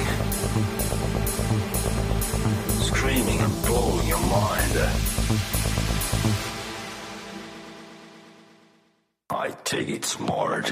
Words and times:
Screaming 2.89 3.39
and 3.39 3.65
blowing 3.65 4.07
your 4.07 4.19
mind. 4.21 4.73
I 9.29 9.49
take 9.63 9.89
it 9.89 10.05
smart. 10.05 10.71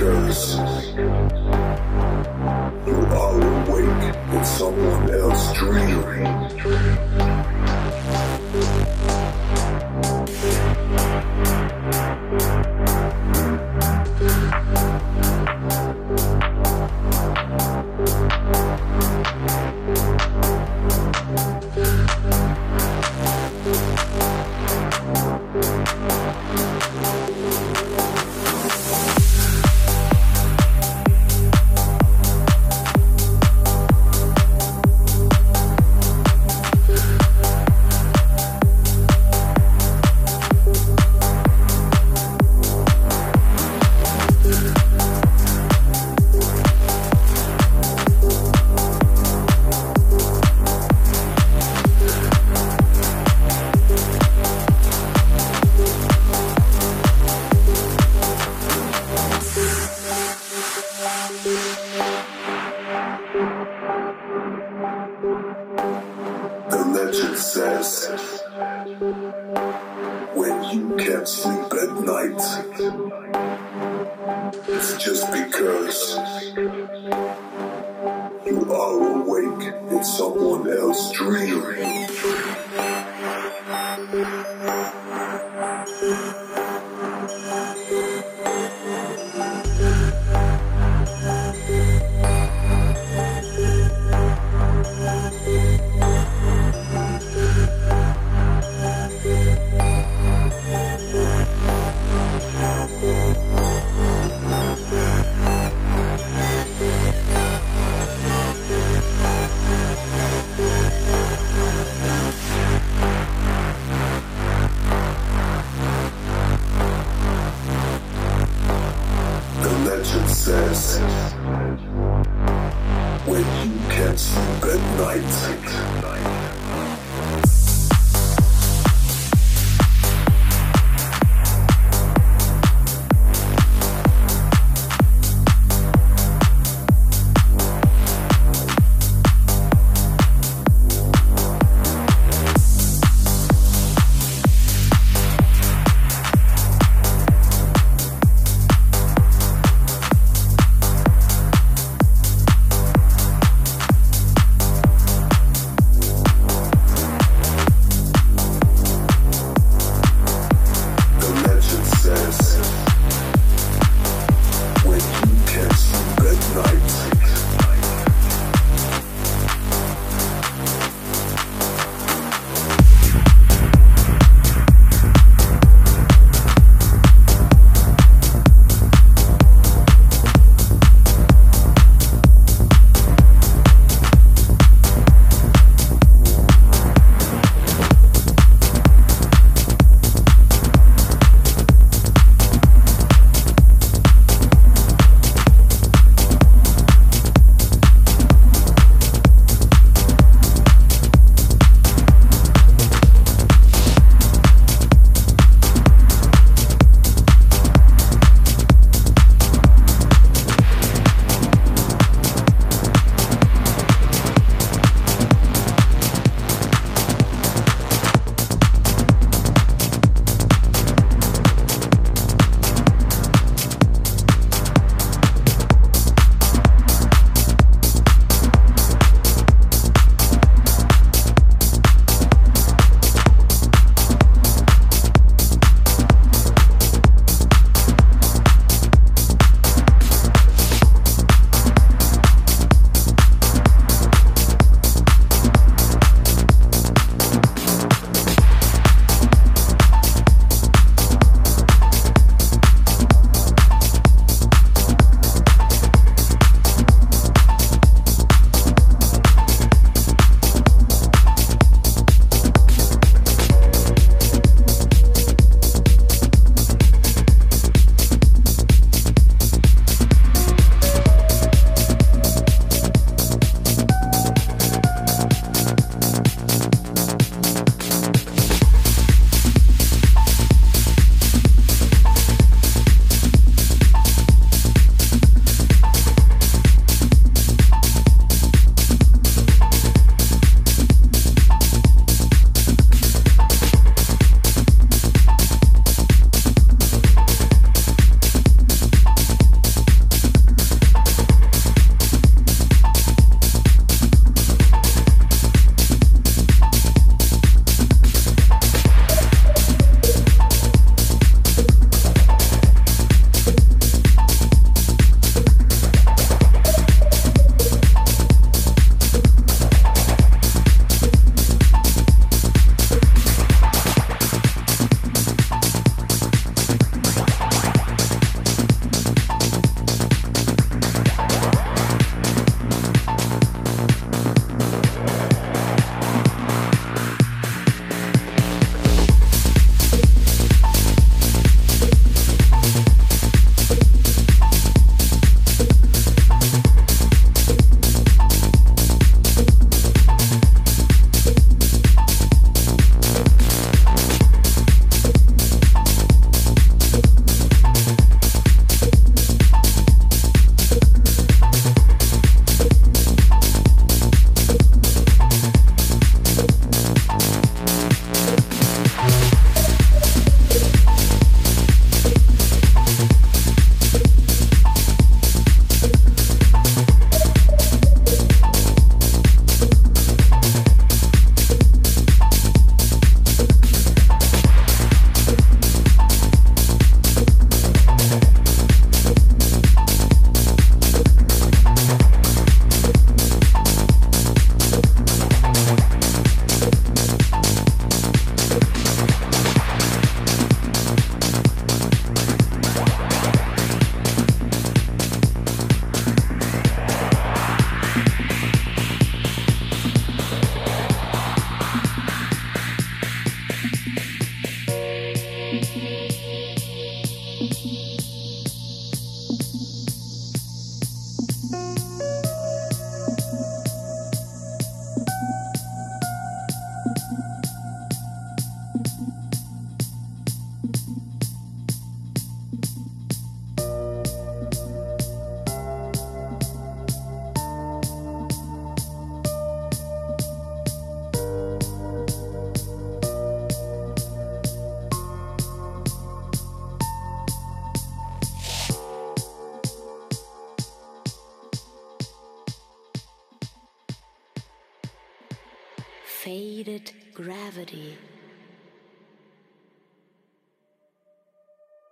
Because 0.00 0.56
you 2.86 2.94
are 3.20 3.68
awake 3.68 4.14
in 4.32 4.44
someone 4.46 5.10
else's 5.10 5.52
dream. 5.58 6.89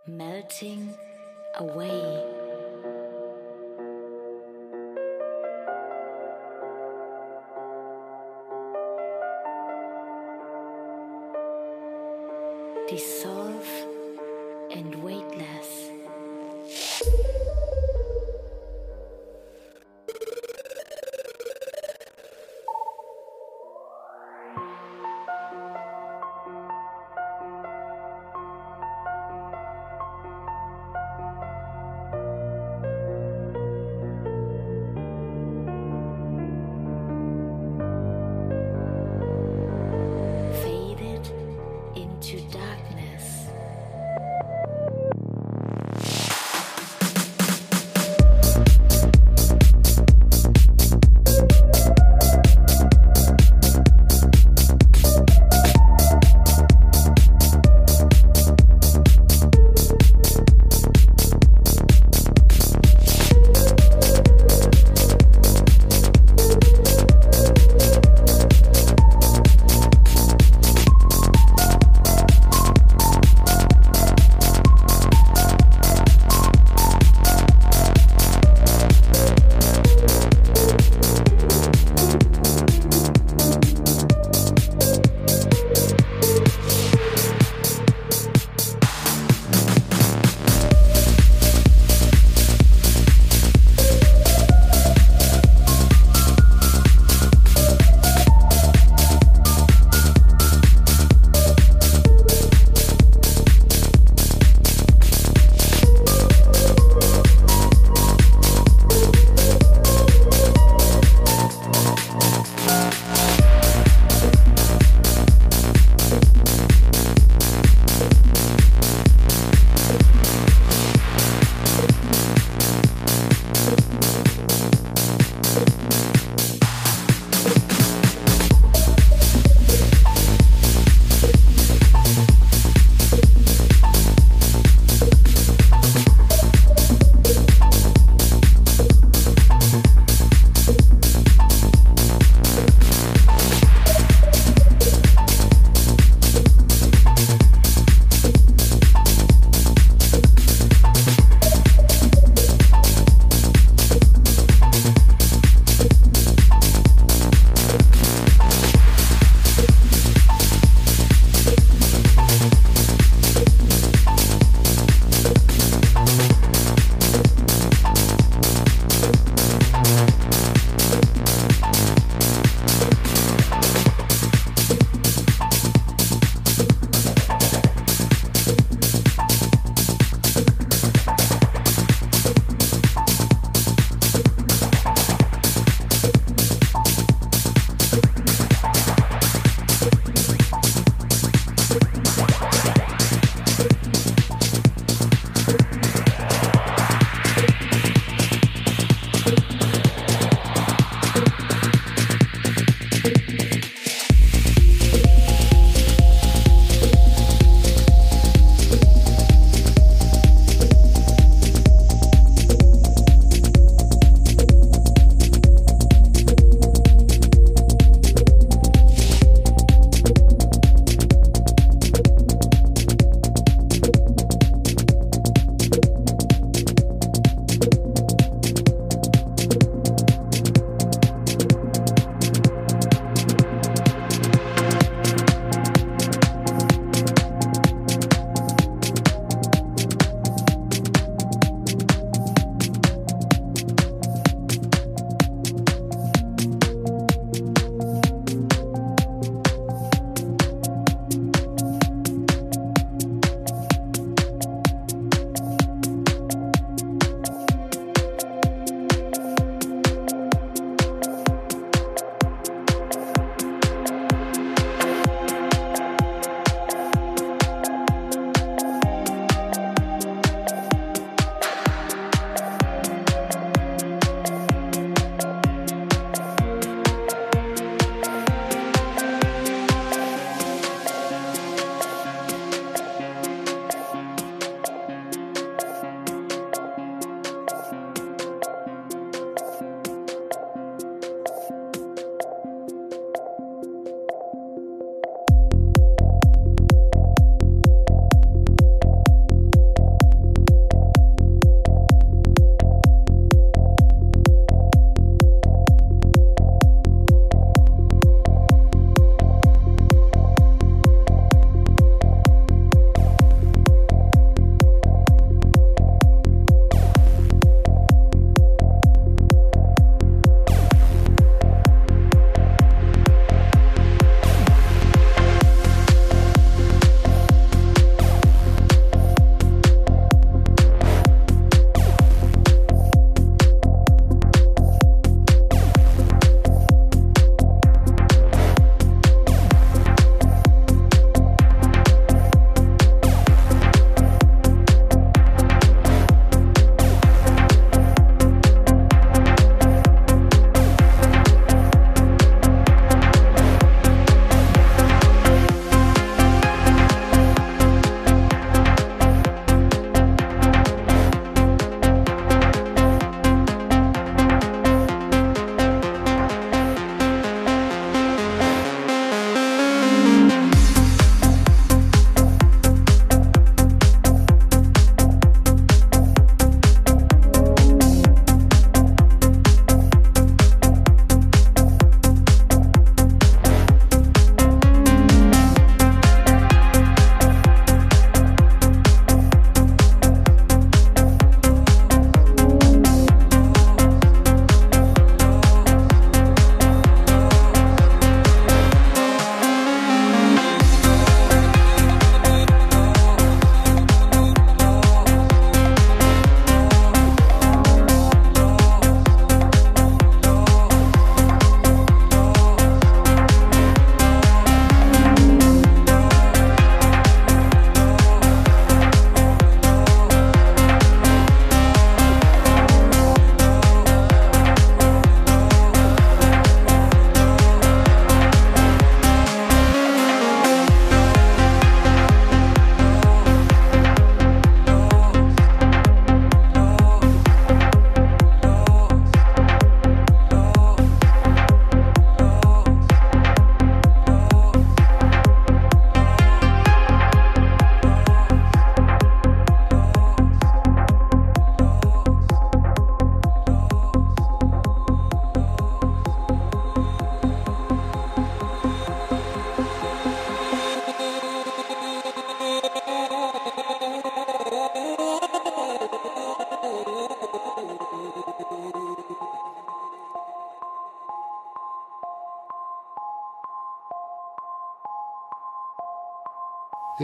Melting 0.08 0.94
away. 1.58 2.24
Dissolve 12.88 13.37